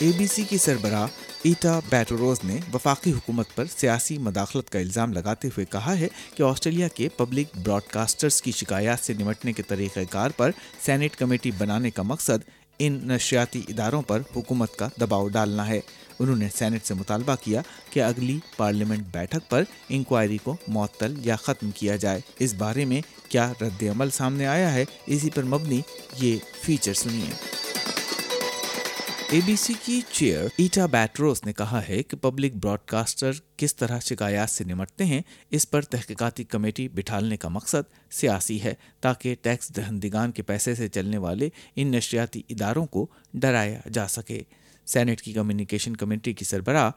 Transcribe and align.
اے 0.00 0.10
B 0.18 0.26
سی 0.26 0.42
کی 0.42 0.58
سربراہ 0.58 1.06
ایٹا 1.42 1.80
بیٹوروز 1.88 2.40
نے 2.44 2.58
وفاقی 2.74 3.12
حکومت 3.12 3.46
پر 3.54 3.64
سیاسی 3.76 4.18
مداخلت 4.18 4.70
کا 4.70 4.78
الزام 4.78 5.12
لگاتے 5.12 5.48
ہوئے 5.48 5.66
کہا 5.66 5.98
ہے 5.98 6.08
کہ 6.34 6.42
آسٹریلیا 6.42 6.88
کے 6.88 7.08
پبلک 7.08 7.46
براڈ 7.64 7.82
کاسٹرز 7.90 8.42
کی 8.42 8.52
شکایات 8.52 9.00
سے 9.00 9.12
نمٹنے 9.12 9.52
کے 9.52 9.62
طریقہ 9.62 10.00
کار 10.10 10.30
پر 10.30 10.50
سینٹ 10.86 11.16
کمیٹی 11.16 11.50
بنانے 11.58 11.90
کا 11.90 12.02
مقصد 12.02 12.48
ان 12.78 13.00
نشریاتی 13.02 13.62
اداروں 13.68 14.02
پر 14.02 14.22
حکومت 14.36 14.76
کا 14.76 14.88
دباؤ 15.00 15.28
ڈالنا 15.28 15.66
ہے۔ 15.66 15.80
انہوں 16.18 16.36
نے 16.36 16.48
سینٹ 16.58 16.86
سے 16.86 16.94
مطالبہ 16.94 17.34
کیا 17.44 17.62
کہ 17.90 18.02
اگلی 18.02 18.38
پارلیمنٹ 18.56 19.06
بیٹھک 19.12 19.50
پر 19.50 19.64
انکوائری 19.88 20.38
کو 20.38 20.56
معطل 20.68 21.14
یا 21.18 21.36
ختم 21.36 21.70
کیا 21.70 21.96
جائے۔ 21.96 22.20
اس 22.38 22.54
بارے 22.54 22.84
میں 22.84 23.02
کیا 23.28 23.52
رد 23.60 23.82
عمل 23.82 24.10
سامنے 24.10 24.46
آیا 24.46 24.74
ہے؟ 24.74 24.84
اسی 25.06 25.30
پر 25.30 25.42
مبنی 25.42 25.80
یہ 26.20 26.38
فیچر 26.62 26.94
سنیے۔ 26.94 27.59
اے 29.30 29.40
بی 29.46 29.54
سی 29.56 29.72
کی 29.84 30.00
چیئر 30.12 30.46
ایٹا 30.56 30.86
بیٹروس 30.86 31.44
نے 31.46 31.52
کہا 31.52 31.80
ہے 31.88 32.02
کہ 32.02 32.16
پبلک 32.16 32.54
براڈ 32.54 32.78
کاسٹر 32.86 33.30
کس 33.56 33.76
طرح 33.76 33.98
شکایات 33.98 34.50
سے 34.50 34.64
نمٹتے 34.64 35.04
ہیں، 35.04 35.20
اس 35.50 35.70
پر 35.70 35.82
تحقیقاتی 35.82 36.44
کمیٹی 36.44 36.88
بٹھالنے 36.88 37.36
کا 37.36 37.48
مقصد 37.48 37.92
سیاسی 38.10 38.62
ہے 38.62 38.74
تاکہ 39.00 39.34
ٹیکس 39.42 39.76
دہندگان 39.76 40.32
کے 40.32 40.42
پیسے 40.42 40.74
سے 40.74 40.88
چلنے 40.88 41.18
والے 41.18 41.48
ان 41.76 41.88
نشریاتی 41.88 42.42
اداروں 42.48 42.86
کو 42.86 43.06
ڈرایا 43.34 43.80
جا 43.92 44.08
سکے۔ 44.08 44.42
سینٹ 44.86 45.22
کی 45.22 45.32
کمیونیکیشن 45.32 45.96
کمیٹی 45.96 46.32
کی 46.32 46.44
سربراہ 46.44 46.90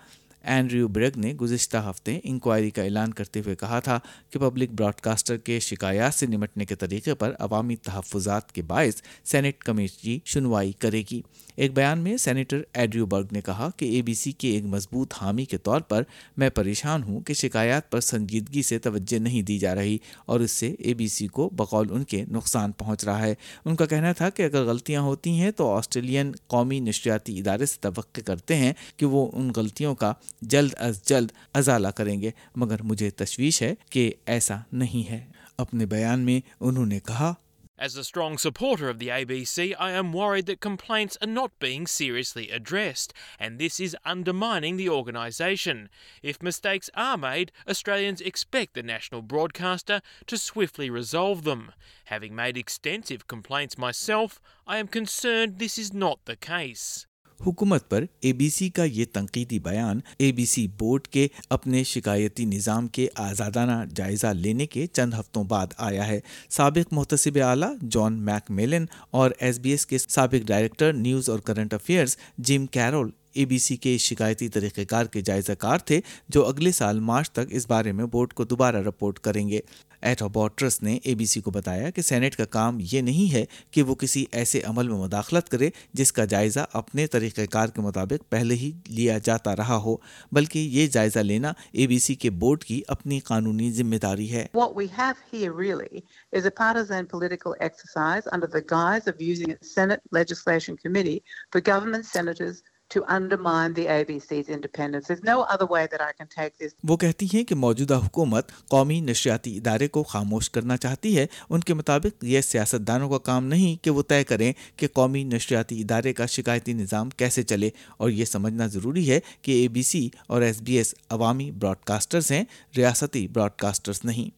اینڈریو 0.44 0.88
برگ 0.88 1.12
نے 1.16 1.34
گزشتہ 1.34 1.78
ہفتے 1.90 2.20
انکوائری 2.24 2.70
کا 2.70 2.84
اعلان 2.84 3.14
کرتے 3.14 3.40
ہوئے 3.40 3.56
کہا 3.56 3.80
تھا 3.80 4.00
کہ 4.30 4.40
پبلک 4.40 4.70
براڈ 4.70 4.94
کاسٹر 4.94 5.38
کے 5.38 5.60
شکایات 5.60 6.14
سے 6.14 6.26
نمٹنے 6.26 6.66
کے 6.66 6.76
طریقے 6.76 7.16
پر 7.16 7.34
عوامی 7.40 7.76
تحفظات 7.76 8.52
کے 8.52 8.62
باعث 8.62 9.02
سینٹ 9.26 9.58
کمیٹی 9.58 10.20
سنوائی 10.26 10.72
کرے 10.72 11.04
گی۔ 11.12 11.22
ایک 11.56 11.74
بیان 11.74 12.00
میں 12.00 12.18
سینیٹر 12.18 12.62
ایڈریو 12.74 13.06
برگ 13.06 13.26
نے 13.32 13.42
کہا 13.42 13.70
کہ 13.78 13.86
اے 13.86 14.02
بی 14.02 14.14
سی 14.14 14.32
کے 14.32 14.52
ایک 14.52 14.64
مضبوط 14.64 15.14
حامی 15.22 15.46
کے 15.46 15.58
طور 15.58 15.82
پر 15.82 16.04
میں 16.38 16.50
پریشان 16.50 17.04
ہوں 17.04 17.22
کہ 17.22 17.34
شکایات 17.34 17.92
پر 17.92 18.00
سنجیدگی 18.00 18.62
سے 18.62 18.80
توجہ 18.80 19.20
نہیں 19.20 19.42
دی 19.42 19.58
جا 19.58 19.76
رہی 19.76 19.98
اور 20.26 20.40
اس 20.40 20.52
سے 20.52 20.76
اے 20.80 20.94
بی 20.94 21.08
سی 21.08 21.28
کو 21.28 21.50
بقول 21.54 21.88
ان 21.92 22.04
کے 22.04 22.26
نقصان 22.32 22.72
پہنچ 22.72 23.04
رہا 23.04 23.26
ہے۔ 23.26 23.36
ان 23.66 23.76
کا 23.76 23.86
کہنا 23.86 24.12
تھا 24.12 24.30
کہ 24.30 24.44
اگر 24.44 24.64
غلطیاں 24.64 25.02
ہوتی 25.02 25.30
ہیں 25.30 25.52
تو 25.52 25.72
آسٹریلین 25.72 26.32
قومی 26.48 26.80
نشریاتی 26.80 27.40
ادارے 27.40 27.66
سے 27.66 27.78
توقع 27.82 28.22
کرتے 28.26 28.56
ہیں 28.56 28.74
کہ 28.98 29.06
وہ 29.06 29.30
ان 29.34 29.52
غلطیوں 29.56 29.96
کا 29.96 30.14
جلد 30.50 30.74
از 30.78 31.04
جلد 31.08 31.32
ازالہ 31.54 31.88
کریں 31.98 32.22
گے 32.22 32.32
مگر 32.56 32.82
مجھے 32.90 33.10
تشویش 33.22 33.62
ہے 33.62 33.74
کہ 33.90 34.12
ایسا 34.26 34.58
نہیں 34.74 35.10
ہے 35.10 35.26
اپنے 35.58 35.86
بیان 35.86 36.26
میں 36.26 36.40
انہوں 36.60 36.86
نے 36.86 37.00
کہا 37.08 37.34
As 37.80 37.98
a 37.98 38.04
strong 38.04 38.38
supporter 38.38 38.88
of 38.88 39.00
the 39.00 39.10
ABC, 39.10 39.76
I 39.78 39.92
am 39.92 40.14
worried 40.14 40.46
that 40.46 40.62
complaints 40.62 41.18
are 41.22 41.28
not 41.28 41.58
being 41.60 41.88
seriously 41.88 42.52
addressed, 42.52 43.14
and 43.40 43.58
this 43.58 43.80
is 43.80 43.98
undermining 44.06 44.78
the 44.78 44.90
organisation. 44.90 45.90
If 46.22 46.42
mistakes 46.42 46.92
are 46.94 47.18
made, 47.18 47.52
Australians 47.68 48.22
expect 48.22 48.76
the 48.76 48.84
national 48.84 49.24
broadcaster 49.24 50.02
to 50.28 50.38
swiftly 50.38 50.90
resolve 50.90 51.44
them. 51.44 51.72
Having 52.06 52.36
made 52.36 52.58
extensive 52.58 53.28
complaints 53.28 53.78
myself, 53.78 54.40
I 54.68 54.78
am 54.78 54.88
concerned 54.88 55.58
this 55.58 55.78
is 55.78 55.94
not 55.94 56.20
the 56.26 56.38
case. 56.38 57.08
حکومت 57.48 57.90
پر 57.90 58.06
اے 58.20 58.34
B 58.34 58.50
سی 58.50 58.70
کا 58.70 58.84
یہ 58.84 59.06
تنقیدی 59.14 59.60
بیان 59.60 60.00
اے 60.18 60.32
B 60.32 60.46
سی 60.46 60.68
board 60.68 61.08
کے 61.08 61.28
اپنے 61.50 61.84
شکایتی 61.84 62.46
نظام 62.46 62.88
کے 62.88 63.08
آزادانہ 63.16 63.86
جائزہ 63.96 64.28
لینے 64.28 64.66
کے 64.66 64.88
چند 64.88 65.14
ہفتوں 65.14 65.44
بعد 65.44 65.68
آیا 65.78 66.08
ہے۔ 66.08 66.20
سابق 66.50 66.94
محتسب 66.94 67.38
اعلیٰ 67.44 67.74
جان 67.92 68.14
میک 68.14 68.52
میلن 68.52 68.86
اور 69.12 69.32
ایس 69.40 69.60
بی 69.60 69.72
ایس 69.72 69.86
کے 69.86 69.98
سابق 69.98 70.48
ڈائریکٹر 70.48 70.94
نیوز 70.94 71.30
اور 71.30 71.40
current 71.40 71.74
affairs 71.74 72.18
Jim 72.38 72.66
Carroll 72.66 73.12
A 73.34 73.46
B 73.46 73.58
C 73.58 73.76
کے 73.76 73.98
شکایتی 73.98 74.50
طریقہ 74.50 74.82
کار 74.90 75.06
کے 75.06 75.22
جائزہ 75.22 75.52
کار 75.52 75.78
تھے 75.78 76.02
جو 76.30 76.46
اگلے 76.48 76.72
سال 76.72 77.00
مارچ 77.00 77.32
تک 77.32 77.40
اس 77.50 77.70
بارے 77.70 77.92
میں 77.92 78.06
بورڈ 78.06 78.34
کو 78.34 78.44
دوبارہ 78.44 78.78
رپورٹ 78.78 79.20
کریں 79.20 79.50
گے۔ 79.50 79.60
ایٹوبوٹرس 80.02 80.82
نے 80.84 81.00
اے 81.04 81.16
بی 81.16 81.26
سی 81.26 81.42
کو 81.42 81.52
بتایا 81.52 81.90
کہ 81.90 82.02
سینٹ 82.02 82.36
کا 82.36 82.46
کام 82.46 82.78
یہ 82.92 83.02
نہیں 83.02 83.34
ہے 83.34 83.46
کہ 83.72 83.84
وہ 83.84 83.96
کسی 83.96 84.26
ایسے 84.32 84.62
عمل 84.62 84.88
میں 84.88 84.98
مداخلت 84.98 85.50
کرے 85.50 85.70
جس 85.94 86.12
کا 86.12 86.26
جائزہ 86.26 86.60
اپنے 86.74 87.08
طریقہ 87.08 87.42
کار 87.52 87.68
کے 87.68 87.82
مطابق 87.82 88.30
پہلے 88.30 88.56
ہی 88.56 88.72
لیا 88.88 89.18
جاتا 89.18 89.56
رہا 89.56 89.76
ہو، 89.76 89.96
بلکہ 90.32 90.60
یہ 90.60 90.88
جائزہ 90.88 91.20
لینا 91.20 91.54
اے 91.72 91.88
بی 91.88 92.00
سی 92.00 92.16
کے 92.16 92.30
بورڈ 92.30 92.64
کی 92.64 92.82
اپنی 92.88 93.20
قانونی 93.20 93.72
ذمہ 93.72 93.96
داری 93.96 94.32
ہے۔ 94.32 94.46
What 94.58 94.76
we 94.76 94.88
have 94.98 95.24
here 95.34 95.54
really 95.54 96.04
is 96.38 96.46
a 96.46 96.54
partisan 96.62 97.10
political 97.16 97.56
exercise 97.70 98.30
under 98.36 98.52
the 98.58 98.64
guise 98.74 99.08
of 99.08 99.26
using 99.32 99.52
a 99.52 99.60
Senate 99.76 100.04
Legislation 100.20 100.78
Committee 100.86 101.20
for 101.52 101.62
government 101.72 102.06
senators 102.06 102.62
to 102.94 103.04
undermine 103.08 103.74
the 103.74 103.86
ABC's 103.88 104.50
independence. 104.50 105.08
There's 105.08 105.24
no 105.24 105.42
other 105.44 105.66
way 105.66 105.88
that 105.88 106.02
I 106.02 106.12
can 106.14 106.28
take 106.30 106.58
this. 106.58 106.74
وہ 106.84 106.98
کہتی 106.98 107.28
ہیں 107.34 107.44
کہ 107.44 107.56
موجودہ 107.56 108.00
حکومت 108.06 108.52
قومی 108.68 109.00
نشریاتی 109.02 109.56
ادارے 109.58 109.88
کو 109.88 110.04
خاموش 110.06 110.50
کرنا 110.50 110.78
چاہتی 110.78 111.18
ہے 111.18 111.26
ان 111.50 111.60
کے 111.60 111.74
مطابق 111.74 112.24
یہ 112.26 112.42
سیاستدانوں 112.44 113.10
کا 113.10 113.18
کام 113.24 113.48
نہیں 113.48 113.84
کہ 113.84 113.92
وہ 113.92 114.04
طے 114.10 114.24
کریں 114.24 114.52
کہ 114.78 114.88
قومی 114.94 115.24
نشریاتی 115.26 115.82
ادارے 115.82 116.14
کا 116.14 116.26
شکایتی 116.28 116.74
نظام 116.74 117.10
کیسے 117.18 117.44
چلے 117.46 117.70
اور 117.98 118.10
یہ 118.12 118.26
سمجھنا 118.26 118.68
ضروری 118.68 119.10
ہے 119.10 119.20
کہ 119.42 119.62
اے 119.62 119.68
بی 119.68 119.84
سی 119.84 120.08
اور 120.28 120.42
ایس 120.42 120.62
بی 120.62 120.78
ایس 120.78 120.94
عوامی 121.10 121.50
براڈ 121.54 121.84
کاسٹرز 121.86 122.32
ہیں 122.32 122.44
ریاستی 122.78 123.28
براڈ 123.28 123.56
کاسٹرز 123.58 124.00
نہیں 124.06 124.30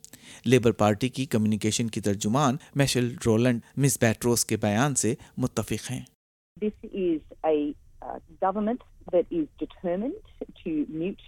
لیبر 0.46 0.72
پارٹی 0.74 1.10
کی 1.10 1.26
کمیونیکیشن 1.28 1.88
کی 1.88 2.02
ترجمان 2.02 2.58
میشل 2.76 3.14
رولنڈ 3.26 3.62
مس 3.78 3.98
بیٹروس 4.02 4.46
کے 4.46 4.58
بیان 4.58 4.96
سے 4.96 5.14
متفق 5.38 5.92
ہیں 5.92 6.04
This 6.58 6.74
is 6.86 7.20
a 7.44 7.76
uh, 8.06 8.20
government 8.42 8.82
that 9.12 9.26
is 9.32 9.48
determined 9.58 10.14
to 10.64 10.86
mute 10.90 11.22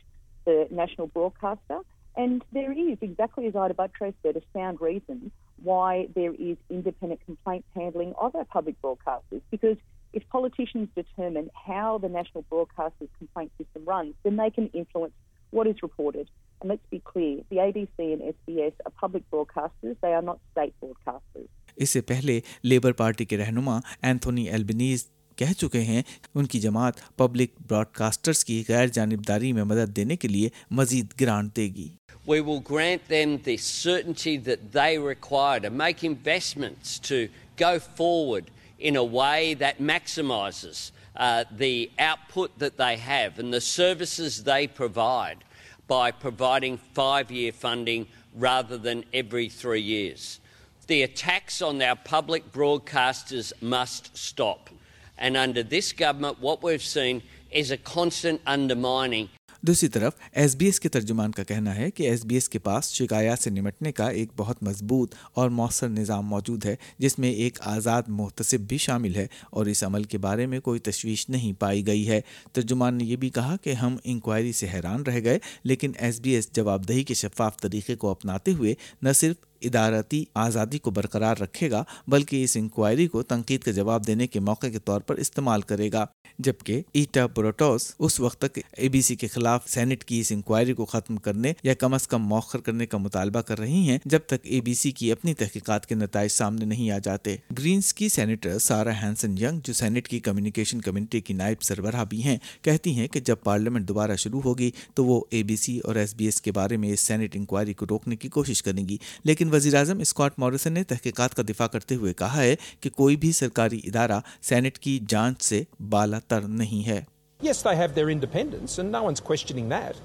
the 0.45 0.67
national 0.71 1.07
broadcaster, 1.07 1.79
and 2.15 2.43
there 2.51 2.71
is, 2.71 2.97
exactly 3.01 3.45
as 3.47 3.55
Ida 3.55 3.75
Buttrose 3.75 4.13
said, 4.23 4.38
a 4.38 4.41
sound 4.51 4.81
reason 4.81 5.31
why 5.61 6.07
there 6.15 6.33
is 6.33 6.57
independent 6.69 7.23
complaints 7.25 7.67
handling 7.75 8.13
of 8.19 8.35
our 8.35 8.45
public 8.45 8.81
broadcasters. 8.81 9.41
Because 9.51 9.77
if 10.13 10.27
politicians 10.29 10.89
determine 10.95 11.49
how 11.53 11.99
the 11.99 12.09
national 12.09 12.43
broadcaster's 12.49 13.09
complaint 13.19 13.51
system 13.57 13.83
runs, 13.85 14.15
then 14.23 14.35
they 14.35 14.49
can 14.49 14.67
influence 14.73 15.13
what 15.51 15.67
is 15.67 15.75
reported. 15.83 16.29
And 16.61 16.69
let's 16.69 16.85
be 16.89 16.99
clear, 16.99 17.41
the 17.49 17.57
ABC 17.57 18.13
and 18.13 18.21
SBS 18.33 18.73
are 18.85 18.91
public 18.99 19.29
broadcasters, 19.29 19.95
they 20.01 20.13
are 20.13 20.23
not 20.23 20.39
state 20.51 20.73
broadcasters. 20.81 21.47
اس 21.75 21.89
سے 21.89 22.01
پہلے 22.01 22.39
labour 22.63 22.91
party 22.99 23.25
کے 23.25 23.38
رہنما 23.38 23.79
Anthony 24.01 24.47
Albanese 24.49 25.05
کہہ 25.38 25.53
چکے 25.58 25.81
ہیں 25.84 26.02
ان 26.36 26.46
کی 26.46 26.59
جماعت 26.59 27.00
public 27.18 27.52
Broad 27.68 27.92
casters 27.94 28.44
کی 28.46 28.64
غیر 28.68 28.88
جانبداری 28.98 29.52
میں 29.53 29.64
مدد 29.64 29.96
دینے 29.96 30.16
کے 30.16 30.28
لیے 30.28 30.50
مزید 30.80 31.14
گرانٹ 31.22 31.56
دے 31.56 31.68
گی 31.75 31.88
We 32.28 32.42
will 32.42 32.59
grant 32.59 33.03
them 33.08 33.34
the 33.44 33.56
certainty 33.56 34.36
that 34.48 34.64
they 34.72 34.98
require 35.00 35.59
to 35.66 35.70
make 35.81 36.03
investments 36.03 37.00
to 37.09 37.20
go 37.62 37.70
forward 38.00 38.50
in 38.80 38.98
a 38.98 39.03
way 39.03 39.53
that 39.62 39.80
maximises 39.80 40.81
uh, 41.16 41.46
the 41.52 41.90
output 41.98 42.58
that 42.59 42.78
they 42.78 42.98
have 42.98 43.40
and 43.40 43.54
the 43.54 43.62
services 43.62 44.44
they 44.44 44.68
provide 44.68 45.46
by 45.88 46.12
providing 46.12 46.78
five 46.94 47.31
year 47.31 47.52
funding 47.52 48.08
rather 48.36 48.78
than 48.78 49.04
every 49.14 49.48
three 49.50 49.81
years. 49.81 50.40
The 50.88 51.04
attacks 51.04 51.62
on 51.62 51.81
our 51.81 51.96
public 51.96 52.52
broadcasters 52.52 53.54
must 53.62 54.16
stop. 54.18 54.69
And 55.17 55.35
under 55.35 55.63
this 55.63 55.94
government, 55.94 56.39
what 56.39 56.61
we've 56.61 56.83
seen 56.83 57.23
is 57.51 57.72
a 57.72 57.78
constant 57.78 58.41
undermining 58.45 59.29
دوسری 59.67 59.88
طرف، 59.89 60.13
S 60.31 60.55
B 60.55 60.66
S 60.66 60.79
کے 60.79 60.89
ترجمان 60.89 61.31
کا 61.31 61.44
کہنا 61.44 61.75
ہے 61.75 61.91
کہ 61.91 62.03
S 62.03 62.25
B 62.25 62.35
S 62.35 62.50
کے 62.50 62.59
پاس 62.59 62.91
شکایات 62.91 63.39
سے 63.39 63.50
نمٹنے 63.50 63.91
کا 63.91 64.07
ایک 64.07 64.29
بہت 64.38 64.63
مضبوط 64.63 65.16
اور 65.33 65.50
مؤثر 65.50 65.89
نظام 65.89 66.28
موجود 66.28 66.65
ہے، 66.65 66.75
جس 66.97 67.19
میں 67.19 67.31
ایک 67.31 67.59
آزاد 67.62 68.03
محتسب 68.07 68.59
بھی 68.59 68.77
شامل 68.77 69.15
ہے 69.15 69.27
اور 69.50 69.65
اس 69.65 69.83
عمل 69.83 70.03
کے 70.03 70.18
بارے 70.18 70.45
میں 70.45 70.59
کوئی 70.59 70.80
تشویش 70.80 71.30
نہیں 71.30 71.53
پائی 71.59 71.88
گئی 71.88 72.07
ہے۔ 72.09 72.21
ترجمان 72.53 72.95
نے 72.95 73.03
یہ 73.03 73.15
بھی 73.15 73.30
کہا 73.30 73.56
کہ 73.63 73.74
ہم 73.74 73.97
انکوائری 74.03 74.51
سے 74.51 74.68
حیران 74.74 75.01
رہ 75.01 75.19
گئے، 75.24 75.39
لیکن 75.63 75.92
ایس 75.97 76.19
بی 76.19 76.31
ایس 76.31 76.50
جواب 76.53 76.88
دہی 76.88 77.03
کے 77.03 77.13
شفاف 77.13 77.57
طریقے 77.57 77.95
کو 77.95 78.09
اپناتے 78.09 78.51
ہوئے 78.51 78.74
نہ 79.01 79.09
صرف 79.12 79.36
ادارتی 79.62 80.24
آزادی 80.33 80.77
کو 80.77 80.92
برقرار 80.92 81.38
رکھے 81.38 81.71
گا، 81.71 81.83
بلکہ 82.07 82.44
اس 82.44 82.57
انکوائری 82.57 83.07
کو 83.07 83.24
تنقید 83.24 83.62
کا 83.62 83.71
جواب 83.71 84.07
دینے 84.07 84.27
کے 84.27 84.39
موقع 84.39 84.68
کے 84.68 84.80
طور 84.80 85.01
پر 85.01 85.15
استعمال 85.15 85.62
کرے 85.62 85.92
گا۔ 85.92 86.06
جبکہ 86.39 86.81
ایٹا 86.94 87.25
بروٹوس 87.25 87.94
اس 88.00 88.19
وقت 88.19 88.42
تک 88.42 88.60
اے 88.78 88.89
بی 88.89 89.01
سی 89.01 89.16
کے 89.16 89.28
خلاف 89.28 89.69
سینٹ 89.69 90.04
کی 90.04 90.19
اس 90.19 90.31
انکوائری 90.31 90.74
کو 90.74 90.86
ختم 90.86 91.16
کرنے 91.16 91.54
یا 91.63 91.74
کم 91.74 91.94
از 91.94 92.07
کم 92.07 92.22
موخر 92.22 92.60
کرنے 92.60 92.86
کا 92.86 92.98
مطالبہ 92.98 93.42
کر 93.42 93.60
رہی 93.60 93.89
ہیں، 93.89 93.98
جب 94.06 94.19
تک 94.25 94.34
اے 94.44 94.62
بی 94.62 94.74
سی 94.74 94.92
کی 94.92 95.12
اپنی 95.12 95.34
تحقیقات 95.34 95.86
کے 95.86 95.95
نتائج 95.95 96.31
سامنے 96.31 96.66
نہیں 96.66 96.92
آ 96.92 96.98
جاتے۔ 96.98 97.36
گرینز 97.60 97.94
کی 97.94 98.10
سینیٹر 98.10 98.60
سارا 98.60 98.92
ہینسن 99.01 99.38
ینگ، 99.38 99.60
جو 99.63 99.74
سینٹ 99.74 100.07
کی 100.07 100.19
کمیونیکیشن 100.19 100.81
کمیونٹی 100.81 101.22
کی 101.22 101.34
نائب 101.34 101.62
سربراہ 101.62 102.06
بھی 102.06 102.24
ہیں، 102.24 102.38
کہتی 102.62 102.94
ہیں 102.94 103.07
کہ 103.07 103.19
جب 103.19 103.36
پارلیمنٹ 103.44 103.88
دوبارہ 103.88 104.16
شروع 104.16 104.42
ہوگی 104.42 104.72
تو 104.94 105.06
وہ 105.06 105.22
اے 105.30 105.44
بی 105.44 105.56
سی 105.56 105.80
اور 105.80 105.95
ایس 105.95 106.16
بی 106.16 106.25
ایس 106.25 106.42
کے 106.42 106.51
بارے 106.51 106.78
میں 106.78 106.90
اس 106.90 107.00
سینٹ 107.00 107.36
انکوائری 107.36 107.74
کو 107.74 107.86
روکنے 107.90 108.16
کی 108.16 108.30
کوشش 108.30 108.63
کریں 108.63 108.88
گی۔ 108.90 108.98
لیکن 109.24 109.54
وزیر 109.54 109.75
اعظم 109.75 110.00
اسکاٹ 110.00 110.40
موریسن 110.40 110.74
نے 110.74 110.83
تحقیقات 110.83 111.36
کا 111.36 111.44
دفاع 111.50 111.68
کرتے 111.68 111.95
ہوئے 111.95 112.13
کہا 112.13 112.44
ہے 112.44 112.56
کہ 112.80 112.90
کوئی 112.90 113.16
بھی 113.16 113.31
سرکاری 113.31 113.80
ادارہ 113.83 114.19
سینٹ 114.42 114.78
کی 114.78 115.00
جانچ 115.07 115.42
سے 115.42 115.63
بالا 115.90 116.19
تر 116.29 116.41
نہیں 116.62 116.83
ہے 116.89 117.00
Yes, 117.47 117.62
they 117.65 117.74
have 117.79 117.91
their 117.94 118.09
independence, 118.09 118.71
and 118.81 118.91
no 118.91 119.01
one's 119.07 119.19
questioning 119.19 119.69
that, 119.74 119.95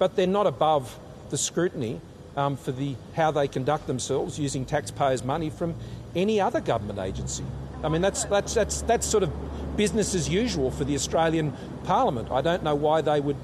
but 0.00 0.10
they're 0.16 0.34
not 0.34 0.46
above 0.50 0.84
the 1.30 1.38
scrutiny 1.44 1.94
um, 2.36 2.56
for 2.56 2.70
the 2.70 2.94
how 3.16 3.30
they 3.38 3.48
conduct 3.48 3.88
themselves 3.88 4.38
using 4.38 4.64
taxpayers' 4.64 5.24
money 5.24 5.50
from 5.50 5.74
any 6.14 6.40
other 6.40 6.60
government 6.60 7.00
agency. 7.08 7.44
I 7.82 7.88
mean, 7.88 8.02
that's 8.02 8.24
that's 8.24 8.54
that's 8.54 8.82
that's 8.82 9.06
sort 9.06 9.22
of 9.22 9.32
business 9.76 10.14
as 10.14 10.28
usual 10.28 10.70
for 10.70 10.84
the 10.84 10.94
Australian 10.94 11.52
Parliament. 11.84 12.30
I 12.30 12.40
don't 12.40 12.62
know 12.62 12.74
why 12.74 13.00
they 13.00 13.20
would 13.20 13.36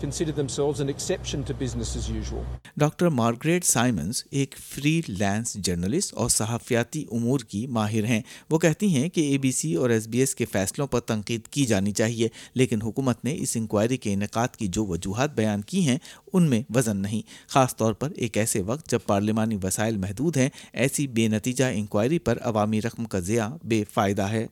consider 0.00 0.32
themselves 0.32 0.80
an 0.80 0.88
exception 0.88 1.44
to 1.44 1.54
business 1.54 1.96
as 1.96 2.10
usual. 2.10 2.44
Doctor 2.80 3.08
Margaret 3.08 3.64
Simons 3.64 4.24
ایک 4.30 4.54
free 4.58 5.00
lens 5.08 5.54
journalist 5.54 6.14
اور 6.14 6.28
صحافیاتی 6.28 7.04
امور 7.12 7.40
کی 7.40 7.66
ماہر 7.66 8.04
ہیں۔ 8.04 8.22
وہ 8.50 8.58
کہتی 8.58 8.86
ہیں 8.86 9.08
کہ 9.08 9.20
اے 9.20 9.38
بی 9.38 9.50
سی 9.50 9.74
اور 9.74 9.90
ایس 9.90 10.08
بی 10.08 10.18
ایس 10.18 10.34
کے 10.34 10.44
فیصلوں 10.44 10.86
پر 10.86 11.00
تنقید 11.00 11.48
کی 11.48 11.64
جانی 11.64 11.92
چاہیے، 11.92 12.28
لیکن 12.54 12.82
حکومت 12.82 13.24
نے 13.24 13.36
اس 13.38 13.56
انکوائری 13.56 13.96
کے 13.96 14.12
انعقاد 14.12 14.48
کی 14.48 14.66
جو 14.66 14.84
وجوہات 14.84 15.34
بیان 15.34 15.60
کی 15.60 15.88
ہیں، 15.88 15.98
ان 16.32 16.50
میں 16.50 16.62
وزن 16.74 16.96
نہیں۔ 16.96 17.22
خاص 17.48 17.76
طور 17.76 17.92
پر 17.92 18.08
ایک 18.16 18.38
ایسے 18.38 18.62
وقت 18.62 18.90
جب 18.90 18.98
پارلیمانی 19.06 19.58
وسائل 19.62 19.96
محدود 19.96 20.36
ہیں، 20.36 20.48
ایسی 20.72 21.06
بے 21.06 21.28
نتیجہ 21.28 21.64
انکوائری 21.64 22.18
پر 22.18 22.38
عوامی 22.42 22.80
رقم 22.80 23.04
کا 23.04 23.18
ضیاع 23.18 23.48
بے 23.64 23.84
فائدہ 23.94 24.22
ہے۔ 24.22 24.46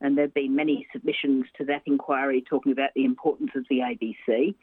And 0.00 0.16
there 0.16 0.26
have 0.26 0.34
been 0.34 0.54
many 0.54 0.86
submissions 0.92 1.46
to 1.56 1.64
that 1.66 1.82
inquiry 1.86 2.44
talking 2.48 2.72
about 2.72 2.90
the 2.94 3.04
importance 3.04 3.50
of 3.54 3.64
the 3.68 3.78
ABC. 3.78 4.54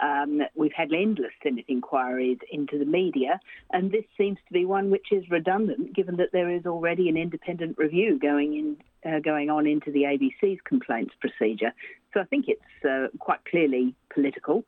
Um, 0.00 0.42
we've 0.56 0.72
had 0.72 0.92
endless 0.92 1.30
Senate 1.42 1.66
inquiries 1.68 2.38
into 2.50 2.78
the 2.78 2.84
media, 2.84 3.40
and 3.72 3.92
this 3.92 4.04
seems 4.18 4.38
to 4.46 4.52
be 4.52 4.64
one 4.64 4.90
which 4.90 5.12
is 5.12 5.24
redundant, 5.30 5.94
given 5.94 6.16
that 6.16 6.30
there 6.32 6.50
is 6.50 6.66
already 6.66 7.08
an 7.08 7.16
independent 7.16 7.78
review 7.78 8.18
going 8.18 8.54
in, 8.54 9.10
uh, 9.10 9.20
going 9.20 9.50
on 9.50 9.66
into 9.66 9.92
the 9.92 10.02
ABC's 10.02 10.60
complaints 10.64 11.14
procedure. 11.20 11.72
So 12.12 12.20
I 12.20 12.24
think 12.24 12.46
it's 12.48 12.84
uh, 12.84 13.16
quite 13.18 13.44
clearly 13.44 13.94
political, 14.12 14.64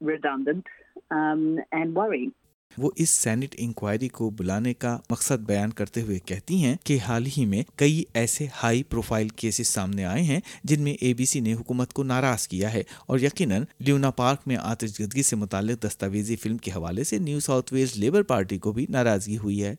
redundant, 0.00 0.66
um, 1.10 1.58
and 1.72 1.94
worrying. 1.94 2.32
وہ 2.78 2.90
اس 2.96 3.10
Saint 3.10 3.54
inquiry 3.58 4.08
کو 4.08 4.30
بلانے 4.30 4.74
کا 4.74 4.98
مقصد 5.10 5.46
بیان 5.46 5.70
کرتے 5.70 6.02
ہوئے 6.02 6.18
کہتی 6.18 6.64
ہیں 6.64 6.76
کہ 6.84 6.98
حال 7.08 7.24
ہی 7.38 7.46
میں 7.46 7.62
کئی 7.76 8.04
ایسے 8.14 8.46
ہائی 8.62 8.82
پروفائل 8.82 9.28
کیسز 9.28 9.66
سامنے 9.66 10.04
آئے 10.04 10.22
ہیں 10.22 10.40
جن 10.64 10.82
میں 10.82 10.92
اے 11.00 11.14
بی 11.14 11.24
سی 11.24 11.40
نے 11.40 11.54
حکومت 11.54 11.92
کو 11.92 12.02
ناراض 12.02 12.48
کیا 12.48 12.72
ہے 12.72 12.82
اور 13.06 13.18
یقیناً 13.18 13.64
لیونا 13.78 14.10
پارک 14.10 14.38
میں 14.46 14.56
آتش 14.60 15.00
گدگی 15.00 15.22
سے 15.22 15.36
متعلق 15.36 15.86
دستاویزی 15.86 16.36
فلم 16.36 16.56
کے 16.56 16.70
حوالے 16.70 17.04
سے 17.04 17.18
New 17.18 17.40
South 17.40 17.74
Wales 17.74 17.96
Labor 17.96 18.22
Party 18.22 18.58
کو 18.58 18.72
بھی 18.72 18.86
ناراضگی 18.88 19.38
ہوئی 19.38 19.64
ہے۔ 19.64 19.74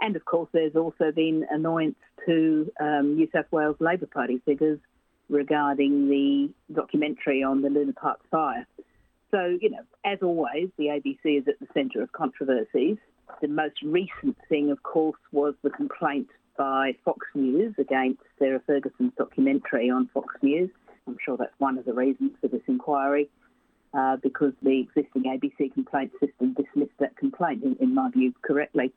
And 0.00 0.16
of 0.16 0.24
course, 0.24 0.48
there's 0.52 0.76
also 0.76 1.12
been 1.12 1.44
annoyance 1.50 1.96
to 2.26 2.34
um, 2.80 3.14
New 3.16 3.28
South 3.32 3.50
Wales 3.52 3.76
Labor 3.80 4.06
Party 4.06 4.38
figures 4.38 4.78
regarding 5.28 6.08
the 6.08 6.50
documentary 6.72 7.42
on 7.42 7.62
the 7.62 7.70
Luna 7.70 7.92
Park 7.92 8.20
fire. 8.30 8.66
So, 9.30 9.58
you 9.60 9.70
know, 9.70 9.82
as 10.04 10.18
always, 10.22 10.68
the 10.78 10.86
ABC 10.86 11.38
is 11.38 11.48
at 11.48 11.58
the 11.58 11.66
centre 11.74 12.02
of 12.02 12.12
controversies. 12.12 12.98
The 13.40 13.48
most 13.48 13.82
recent 13.82 14.36
thing, 14.48 14.70
of 14.70 14.82
course, 14.82 15.18
was 15.32 15.54
the 15.62 15.70
complaint 15.70 16.28
by 16.56 16.94
Fox 17.04 17.26
News 17.34 17.74
against 17.78 18.20
Sarah 18.38 18.60
Ferguson's 18.64 19.12
documentary 19.18 19.90
on 19.90 20.08
Fox 20.14 20.34
News. 20.42 20.70
I'm 21.06 21.16
sure 21.24 21.36
that's 21.36 21.58
one 21.58 21.78
of 21.78 21.84
the 21.84 21.92
reasons 21.92 22.32
for 22.40 22.48
this 22.48 22.62
inquiry, 22.68 23.28
uh, 23.92 24.16
because 24.22 24.52
the 24.62 24.80
existing 24.80 25.24
ABC 25.24 25.74
complaint 25.74 26.12
system 26.20 26.54
dismissed 26.54 26.96
that 27.00 27.16
complaint, 27.16 27.64
in, 27.64 27.76
in 27.80 27.94
my 27.94 28.10
view, 28.10 28.32
correctly. 28.42 28.92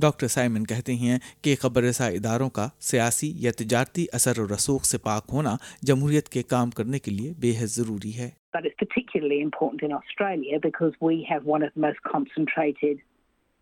Doctor 0.00 0.28
Simon 0.28 0.64
کہتے 0.66 0.94
ہیں 0.96 1.18
کہ 1.42 1.54
خبر 1.60 1.82
رسا 1.82 2.06
اداروں 2.18 2.48
کا 2.58 2.68
سیاسی 2.90 3.32
یا 3.44 3.50
تجارتی 3.58 4.06
اثر 4.12 4.38
و 4.40 4.46
رسوخ 4.54 4.84
سے 4.84 4.98
پاک 5.08 5.30
ہونا 5.32 5.56
جمہوریت 5.88 6.28
کے 6.28 6.42
کام 6.54 6.70
کرنے 6.80 6.98
کے 6.98 7.10
لیے 7.10 7.32
بے 7.40 7.52
حد 7.60 7.76
ضروری 7.76 8.16
ہے 8.18 8.30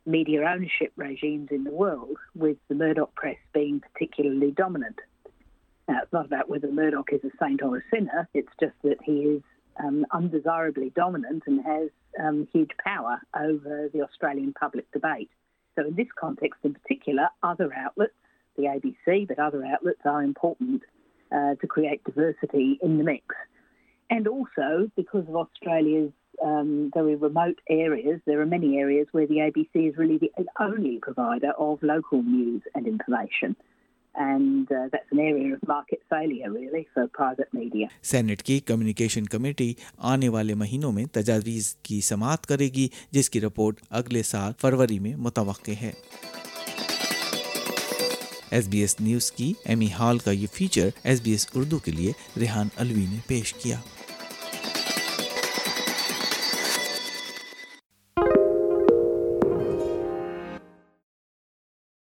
media 0.09 0.43
ownership 0.43 0.93
regimes 0.97 1.51
in 1.57 1.65
the 1.65 1.71
world, 1.71 2.17
with 2.35 2.57
the 2.69 2.75
Murdoch 2.75 3.15
press 3.15 3.37
being 3.53 3.81
particularly 3.81 4.51
dominant. 4.51 4.99
Now, 5.89 5.99
it's 6.03 6.13
not 6.13 6.27
about 6.27 6.49
whether 6.49 6.71
Murdoch 6.73 7.13
is 7.13 7.21
a 7.25 7.31
saint 7.39 7.63
or 7.63 7.77
a 7.77 7.83
sinner, 7.93 8.29
it's 8.35 8.53
just 8.61 8.75
that 8.83 8.99
he 9.05 9.17
is 9.35 9.43
um, 9.83 10.05
undesirably 10.11 10.91
dominant 10.97 11.45
and 11.47 11.65
has 11.65 11.91
um, 12.23 12.49
huge 12.53 12.71
power 12.85 13.21
over 13.39 13.89
the 13.93 14.03
Australian 14.03 14.53
public 14.53 14.91
debate. 14.93 15.31
So, 15.79 15.87
in 15.87 15.95
this 15.95 16.09
context 16.19 16.59
in 16.65 16.75
particular, 16.75 17.29
other 17.43 17.73
outlets, 17.73 18.13
the 18.57 18.65
ABC, 18.65 19.29
but 19.29 19.39
other 19.39 19.65
outlets 19.65 20.01
are 20.05 20.25
important 20.25 20.83
uh, 21.31 21.55
to 21.55 21.67
create 21.69 22.03
diversity 22.03 22.81
in 22.83 22.99
the 22.99 23.05
mix. 23.05 23.25
And 24.11 24.27
also, 24.27 24.91
because 24.97 25.29
of 25.29 25.37
Australia's 25.37 26.11
um, 26.45 26.91
very 26.93 27.15
remote 27.15 27.61
areas, 27.69 28.21
there 28.27 28.41
are 28.41 28.47
many 28.47 28.79
areas 28.79 29.07
where 29.13 29.29
the 29.29 29.37
ABC 29.37 29.91
is 29.91 29.97
really 29.97 30.19
the 30.19 30.33
only 30.59 30.99
provider 31.01 31.53
of 31.53 31.81
local 31.83 32.23
news 32.25 32.63
and 32.75 32.89
information. 32.89 33.55
and 34.19 34.71
uh, 34.71 34.89
that's 34.93 35.13
an 35.13 35.21
area 35.21 35.55
of 35.55 35.67
market 35.67 36.03
failure 36.11 36.51
really 36.51 36.87
for 36.95 37.07
private 37.11 37.53
media. 37.53 37.89
Senate 38.03 38.43
کی 38.43 38.59
communication 38.67 39.25
committee 39.27 39.73
آنے 40.13 40.29
والے 40.29 40.55
مہینوں 40.55 40.93
میں 40.93 41.05
تجاویز 41.13 41.75
کی 41.83 42.01
سماعت 42.05 42.47
کرے 42.47 42.69
گی 42.75 42.89
جس 43.13 43.31
کی 43.31 43.41
رپورٹ 43.41 43.81
اگلے 43.91 44.23
سال 44.25 44.53
فروری 44.61 44.99
میں 44.99 45.15
متوقع 45.19 45.73
ہے 45.81 45.93
ایس 48.51 48.69
بی 48.69 48.81
ایس 48.81 48.95
نیوز 49.01 49.31
کی 49.33 49.53
ایمی 49.65 49.87
ہال 49.99 50.19
کا 50.19 50.31
یہ 50.31 50.47
feature 50.53 50.89
S 51.05 51.21
B 51.23 51.31
S 51.31 51.47
Urdu 51.55 51.79
کے 51.79 51.93
لیے 51.93 52.13
ریحان 52.37 52.69
الوی 52.77 53.07
نے 53.11 53.19
پیش 53.27 53.55
کیا 53.55 53.81